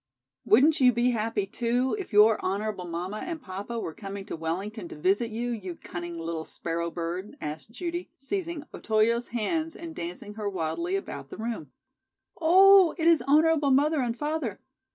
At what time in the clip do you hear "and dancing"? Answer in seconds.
9.75-10.33